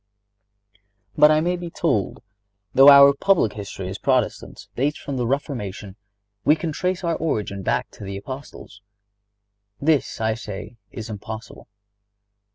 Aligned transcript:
But 1.15 1.29
I 1.29 1.41
may 1.41 1.55
be 1.55 1.69
told: 1.69 2.23
"Though 2.73 2.89
our 2.89 3.13
public 3.13 3.53
history 3.53 3.87
as 3.87 3.99
Protestants 3.99 4.67
dates 4.75 4.97
from 4.97 5.17
the 5.17 5.27
Reformation, 5.27 5.95
we 6.43 6.55
can 6.55 6.71
trace 6.71 7.03
our 7.03 7.17
origin 7.17 7.61
back 7.61 7.91
to 7.91 8.03
the 8.03 8.17
Apostles." 8.17 8.81
This 9.79 10.19
I 10.19 10.33
say 10.33 10.77
is 10.91 11.07
impossible. 11.11 11.67